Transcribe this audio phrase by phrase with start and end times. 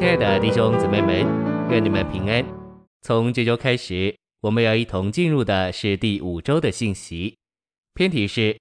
[0.00, 1.26] 亲爱的弟兄姊妹们，
[1.68, 2.42] 愿你们平安。
[3.02, 7.36] 从这周开始，我们要一同进入的是第五周的信息。
[7.92, 8.58] 篇题是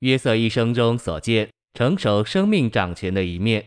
[0.00, 3.64] 约瑟一生中所见成熟生命掌权的一面。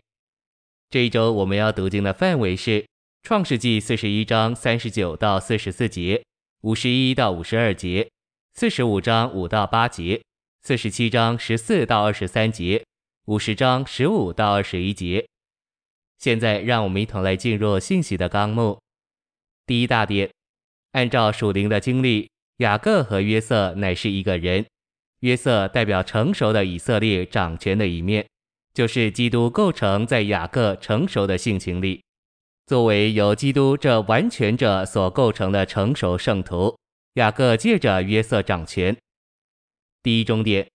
[0.88, 2.86] 这一周我们要读经的范围是
[3.24, 6.22] 创世纪四十一章三十九到四十四节，
[6.62, 8.08] 五十一到五十二节，
[8.54, 10.22] 四十五章五到八节，
[10.62, 12.84] 四十七章十四到二十三节，
[13.24, 15.26] 五十章十五到二十一节。
[16.18, 18.80] 现在，让我们一同来进入信息的纲目。
[19.66, 20.30] 第一大点，
[20.92, 24.64] 按照属灵的经历，雅各和约瑟乃是一个人。
[25.20, 28.26] 约瑟代表成熟的以色列掌权的一面，
[28.74, 32.02] 就是基督构成在雅各成熟的性情里。
[32.66, 36.78] 作为由基督这完全者所构成的成熟圣徒，
[37.14, 38.96] 雅各借着约瑟掌权。
[40.02, 40.68] 第一重点，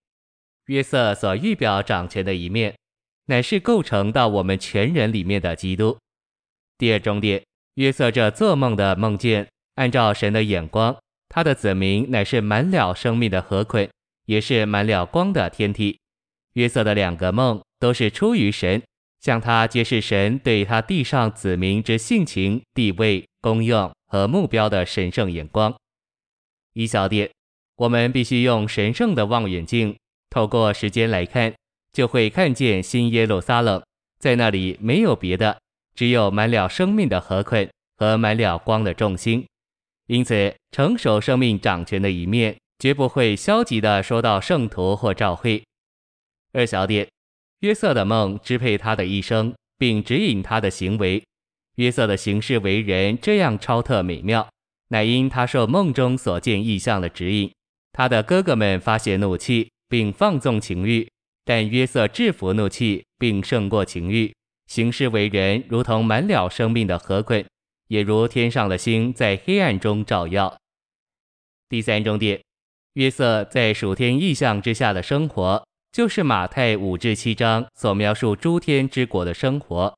[0.65, 2.75] 约瑟所预表掌权的一面。
[3.25, 5.97] 乃是构成到我们全人里面的基督。
[6.77, 7.43] 第二重点，
[7.75, 10.97] 约瑟这做梦的梦见，按照神的眼光，
[11.29, 13.89] 他的子民乃是满了生命的河捆，
[14.25, 15.99] 也是满了光的天体。
[16.53, 18.81] 约瑟的两个梦都是出于神，
[19.21, 25.73] 向他揭示神对他地上子民之性情、地位、功用和目标的神圣眼光。
[26.73, 27.29] 一小点，
[27.75, 29.95] 我们必须用神圣的望远镜，
[30.29, 31.53] 透过时间来看。
[31.93, 33.81] 就会看见新耶路撒冷，
[34.19, 35.59] 在那里没有别的，
[35.95, 39.45] 只有满了生命的河捆和满了光的众星。
[40.07, 45.63] 因此，成熟生命掌权的一面，绝不会消极地说到圣徒或教会。
[46.53, 47.07] 二小点，
[47.59, 51.23] 约瑟的梦支配他的一生，并指引他的行为。
[51.75, 54.49] 约瑟的行事为人这样超特美妙，
[54.89, 57.49] 乃因他受梦中所见异象的指引。
[57.93, 61.07] 他的哥哥们发泄怒气，并放纵情欲。
[61.51, 64.33] 但约瑟制服怒气，并胜过情欲，
[64.67, 67.45] 行事为人如同满了生命的河捆，
[67.89, 70.57] 也如天上的星在黑暗中照耀。
[71.67, 72.41] 第三重点，
[72.93, 79.93] 约瑟在属天意象之下的生活，就是马太五至七章所描述诸天之国的生活。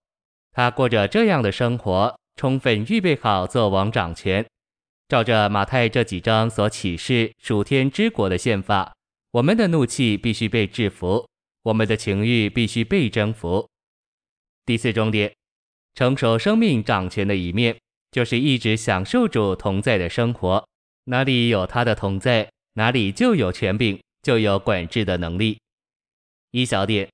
[0.53, 4.43] 他过着这样的生活，充分预备好做王掌权，
[5.07, 8.95] 照着马太这几章所启示属天之国的宪法，
[9.33, 11.27] 我们的怒气必须被制服。
[11.63, 13.69] 我们的情欲必须被征服。
[14.65, 15.33] 第四重点，
[15.95, 17.77] 成熟生命掌权的一面，
[18.11, 20.65] 就是一直享受主同在的生活。
[21.05, 25.59] 哪里有他的同在，哪里就有权柄，就有管制的能力。
[26.51, 27.09] 一小点，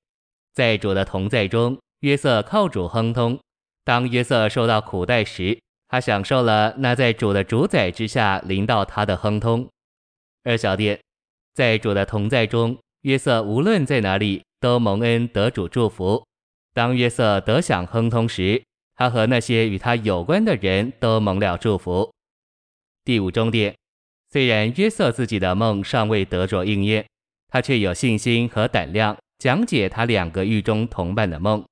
[0.54, 3.40] 在主的同在中，约瑟靠主亨通。
[3.84, 9.68] 当约瑟受到苦待时，他享受了那在主的主宰之下临到他的亨通。
[10.44, 11.00] 二小点，
[11.54, 12.78] 在主的同在中。
[13.02, 16.26] 约瑟无论在哪里都蒙恩得主祝福。
[16.74, 18.62] 当约瑟得享亨通时，
[18.96, 22.12] 他和那些与他有关的人都蒙了祝福。
[23.06, 23.74] 第五重点，
[24.30, 27.06] 虽然约瑟自己的梦尚未得着应验，
[27.48, 31.64] 他却有信心和胆量讲解他两个狱中同伴的梦。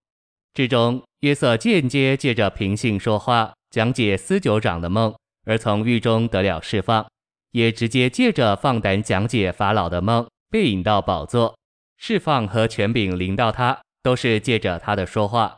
[0.53, 5.13] 至终，约瑟间接借着平信说话讲解司酒长的梦，
[5.45, 7.05] 而从狱中得了释放；
[7.51, 10.25] 也直接借着放胆讲解法老的梦。
[10.49, 11.57] 被引到宝座，
[11.97, 15.57] 释放和权柄临到他，都是借着他的说话。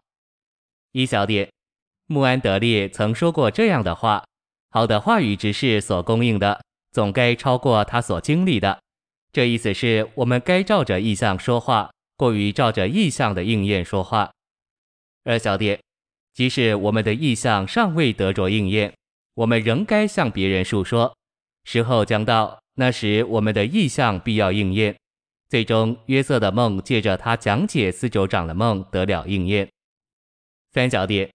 [0.94, 1.48] 一小点，
[2.08, 4.26] 穆安德烈曾说过这样的话：
[4.72, 6.60] 好的话语只是所供应的，
[6.92, 8.80] 总该超过他所经历的。
[9.32, 14.32] 这意思是我们该照着意象说话，过于照着意象的应验说话。
[15.24, 15.80] 二小点，
[16.34, 18.92] 即使我们的意象尚未得着应验，
[19.36, 21.16] 我们仍该向别人述说。
[21.64, 22.60] 时候将到。
[22.80, 24.96] 那时，我们的意象必要应验。
[25.50, 29.68] 最终，约瑟的梦借着他讲解司酒长的梦得了应验。
[30.72, 31.30] 三小点，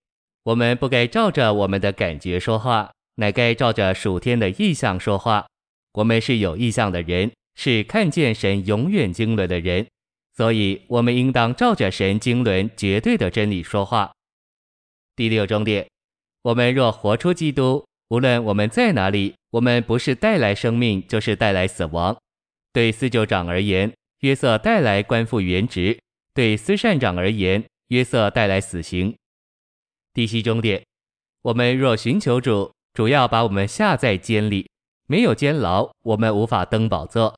[0.44, 5.46] 我们不该照着我们的感觉说话，乃该照着属天的意象说话。
[5.92, 9.86] 我们是有意象的人，是看见神永远经纶的人，
[10.34, 14.10] 所以我们应当照着神经纶绝对的真理说话。
[15.14, 15.86] 第六重点，
[16.40, 17.84] 我们若活出基督。
[18.14, 22.16] 无论我们在哪里，我们不是带来生命，就是带来死亡。
[22.72, 25.98] 对司酒长而言，约瑟带来官复原职；
[26.32, 29.12] 对司善长而言，约瑟带来死刑。
[30.12, 30.80] 第七重点，
[31.42, 34.70] 我们若寻求主，主要把我们下在监里，
[35.08, 37.36] 没有监牢，我们无法登宝座。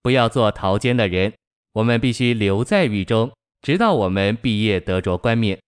[0.00, 1.34] 不要做逃监的人，
[1.74, 3.30] 我们必须留在狱中，
[3.60, 5.60] 直到我们毕业得着冠冕。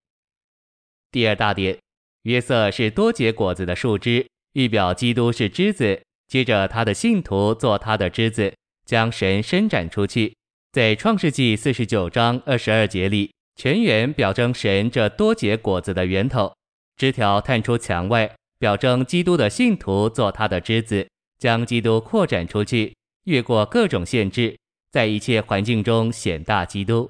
[1.11, 1.77] 第二大点，
[2.23, 4.25] 约瑟是多结果子的树枝。
[4.57, 8.51] 预表基督是枝子，接着他的信徒做他的枝子，
[8.87, 10.35] 将神伸展出去。
[10.71, 16.51] 在创世纪四十九章二十二节里，泉源表征神这多结果子的源头。
[16.95, 21.07] 枝条探出墙外，表征基督的信徒做他的枝子，
[21.37, 22.95] 将基督扩展出去，
[23.25, 24.57] 越过各种限制，
[24.91, 27.07] 在一切环境中显大基督。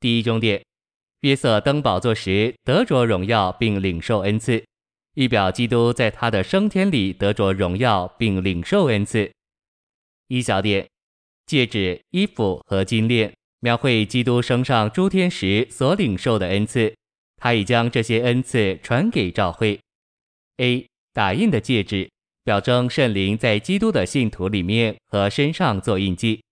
[0.00, 0.62] 第一重点，
[1.22, 4.62] 约瑟登宝座时得着荣耀并领受恩赐，
[5.14, 9.30] 预表基督在他的升天里得着荣耀并领受恩赐。
[10.28, 10.88] 一小点，
[11.46, 16.94] 戒指、衣服和金链描绘基督升上诸天时所领受的恩赐，
[17.36, 19.78] 他已将这些恩赐传给教会。
[20.56, 22.10] A 打印的戒指，
[22.44, 26.42] 表征圣灵在基督的信徒里面和身上做印记。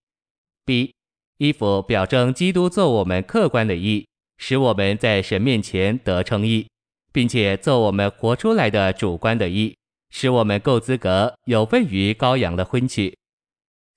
[0.66, 0.92] B
[1.38, 6.68] 衣服表征基督做我们客观的义，使我们在神面前得称义，
[7.12, 9.76] 并且做我们活出来的主观的义，
[10.10, 13.16] 使我们够资格有份于羔羊的婚娶。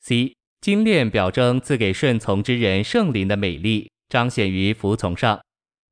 [0.02, 5.40] C 金链表征赐给顺从之人圣灵的美丽，彰显于服从上。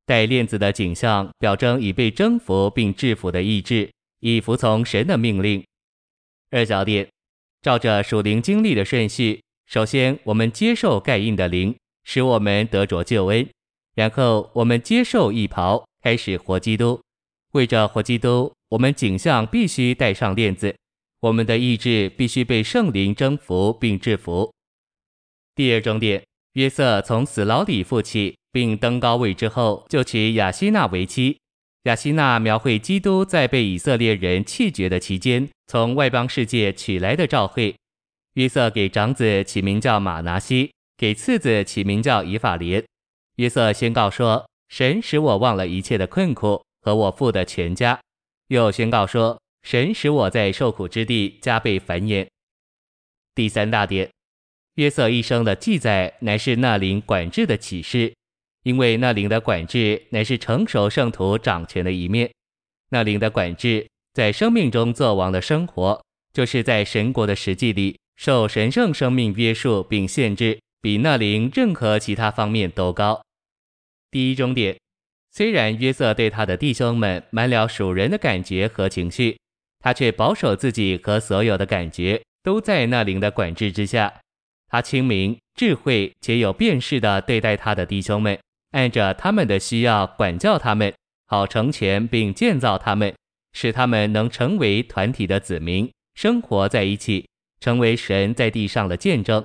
[0.04, 3.90] 带链子的景象表征已被征服并制服的意志，
[4.20, 5.64] 以服从神的命令。
[6.50, 7.08] 二小点，
[7.62, 11.74] 照着属灵经历的顺序，首先我们接受盖印的灵，
[12.04, 13.46] 使我们得着救恩；
[13.94, 17.00] 然后我们接受义袍，开始活基督。
[17.52, 20.74] 为着活基督，我们颈项必须带上链子，
[21.20, 24.50] 我们的意志必须被圣灵征服并制服。
[25.54, 31.38] 第二重点，约瑟从死牢里复起，并登高位之后，就娶雅西娜为妻。
[31.82, 37.74] 雅西娜描绘基督在被以色列人弃绝的期间，从外邦世界取来的召会。
[38.34, 42.82] 约瑟给长子起名叫玛拿西，给次子起名叫以法莲。
[43.36, 47.98] 约瑟宣告说：“神使我忘了一切的困苦和我父的全家。”
[48.48, 52.26] 又宣告说：“神使我在受苦之地加倍繁衍。”
[53.34, 54.10] 第三大点，
[54.74, 58.12] 约瑟一生的记载乃是那灵管制的启示。
[58.64, 62.32] 因为那灵的管制乃是成熟圣徒掌权的一面，
[62.90, 66.00] 那灵的管制在生命中作王的生活，
[66.32, 73.20] 就是在神国的实际里受神圣生命约束并限制，比那灵任何其他方面都高。
[74.12, 74.78] 第一终点，
[75.34, 79.38] 虽然约瑟对他的弟兄们满了属人的感觉和情绪，
[79.80, 84.12] 他却保守自己和所有的感觉都在那灵的管制之下。
[84.68, 88.38] 他清明、智慧且有辨识地对待他的弟兄们。
[88.72, 90.94] 按着他们的需要管教他们，
[91.26, 93.14] 好成全并建造他们，
[93.52, 97.28] 使他们能成为团体的子民，生活在一起，
[97.60, 99.44] 成为神在地上的见证。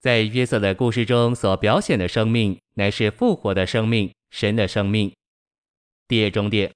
[0.00, 5.12] 在约瑟的故事中所表现的生命，乃是复活的生命，神的生命。
[6.08, 6.72] 第二重点，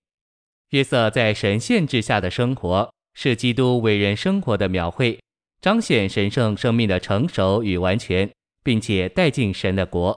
[0.70, 5.18] 约瑟在神限制下的生活，是基督为人生活的描绘，
[5.60, 8.30] 彰显神圣生命的成熟与完全，
[8.62, 10.16] 并且带进神的国。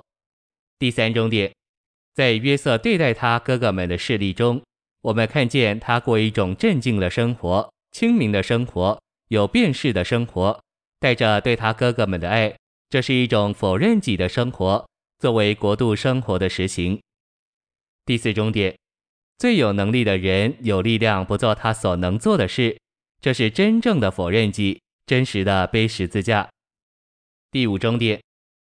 [0.78, 1.52] 第三重点。
[2.14, 4.62] 在约瑟对待他哥哥们的事例中，
[5.02, 10.62] 我们看见他过一种镇静的生活、清明的生活、有辨识的生活，
[11.00, 12.54] 带着对他哥哥们的爱。
[12.90, 14.86] 这是一种否认己的生活，
[15.18, 17.02] 作为国度生活的实行。
[18.06, 18.76] 第四终点，
[19.38, 22.78] 最有能力的人有力量不做他所能做的事，
[23.22, 26.50] 这是真正的否认己，真实的背十字架。
[27.52, 28.22] 第五终点，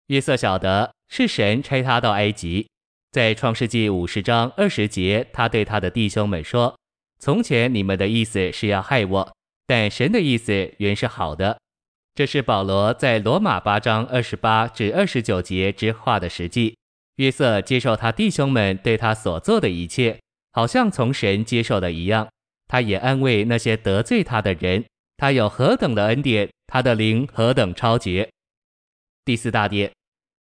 [0.08, 2.66] 约瑟晓得是神差他到埃及。
[3.10, 6.76] 在创世纪五十章二十节，他对他的弟兄们说
[7.18, 11.58] ：“从前你们的意思是要害我，但神的意思原是好的。”
[12.14, 16.76] 这是保罗在罗马八章二十八至二十九节之话的实际。
[17.16, 20.18] 约瑟接受他弟兄们对他所做的一切，
[20.52, 22.28] 好像从神接受的一样。
[22.66, 24.84] 他也安慰那些得罪他的人。
[25.16, 28.28] 他有何等的恩典，他的灵何等超绝。
[29.24, 29.92] 第四大点，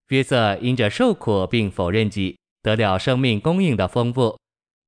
[0.07, 2.37] 约瑟因着受苦并否认己。
[2.63, 4.39] 得了生命供应的丰富，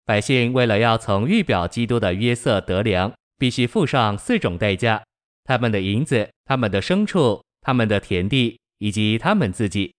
[0.06, 5.04] 百姓为了要从预表基督的约瑟得粮，必须付上四种代价：
[5.44, 9.94] 他们的银子、他们的牲畜、他们的田地以及他们自己。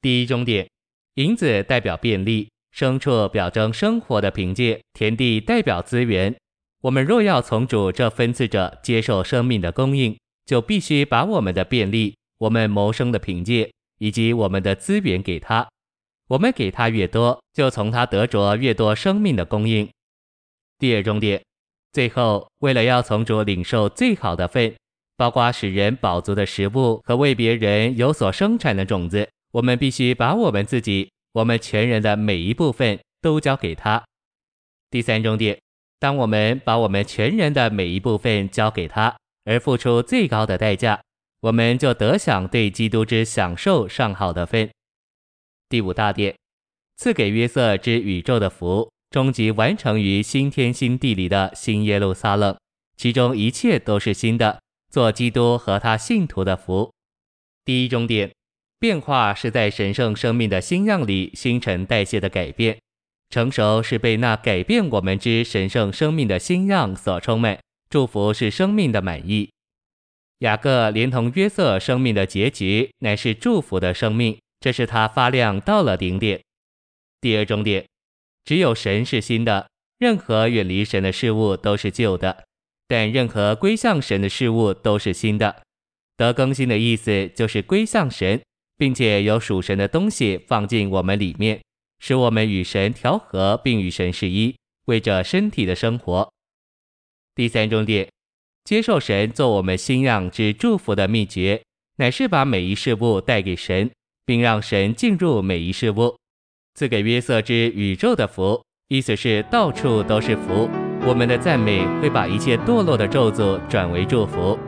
[0.00, 0.68] 第一终点，
[1.14, 6.34] 银子代表便利，牲畜表征生活的凭借，田地代表资源。
[6.80, 15.68] 我们若要从主这分赐者接受生命的供应，就必须把我们的便利、我们谋生的凭借以及我们的资源给他。
[16.26, 19.88] 我们给他越多，就从他得着越多生命的供应。
[20.80, 21.40] 第二重点，
[21.92, 24.74] 最后为了要从主领受最好的份，
[25.16, 34.04] 包括使人饱足的食物和为别人有所生产的种子，我们必须把我们自己、我们全人的每一部分都交给他。
[34.90, 35.56] 第三重点，
[36.00, 41.00] 当我们把我们全人的每一部分交给他，而付出最高的代价，
[41.40, 44.68] 我们就得享对基督之享受上好的份。
[45.68, 46.34] 第五大点，
[46.96, 52.58] 赐给约瑟之宇宙的福，终极完成于新天新地里的新耶路撒冷，
[52.96, 56.92] 其中一切都是新的，做基督和他信徒的福。
[57.64, 58.32] 第一重点，
[58.84, 62.76] 变化是在神圣生命的新样里新陈代谢的改变，
[63.30, 69.48] 成熟是被那改变我们之神圣生命的新样所充满，祝福是生命的满意。
[70.40, 76.42] 雅各连同约瑟生命的结局乃是祝福的生命，这是他发亮到了顶点。
[77.22, 77.86] 第二终点。
[78.44, 79.66] 只有神是新的，
[79.98, 82.44] 任何远离神的事物都是旧的，
[82.86, 85.62] 但任何归向神的事物都是新的。
[86.18, 88.42] 得更新的意思就是归向神，
[88.76, 91.60] 并且有属神的东西放进我们里面，
[91.98, 94.54] 使我们与神调和，并与神是一，
[94.86, 96.30] 为着身体的生活。
[97.34, 98.08] 第三重点，
[98.64, 101.62] 接受神做我们新样之祝福的秘诀，
[101.96, 103.90] 乃是把每一事物带给神，
[104.24, 106.16] 并让神进入每一事物。
[106.74, 110.68] 赐给约瑟之宇宙的福，意思是到处都是福。
[111.06, 114.58] 我们的赞美会把一切堕落的咒诅转为祝福。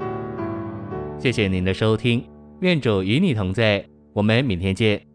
[1.18, 2.24] 谢谢您的收听，
[2.60, 3.84] 愿主与你同在，
[4.16, 5.05] 我们明天见。